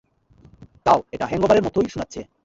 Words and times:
তাও, 0.85 0.99
এটা 1.11 1.25
হ্যাংওভারের 1.25 1.65
মতোই 1.65 1.89
শোনাচ্ছে। 1.89 2.21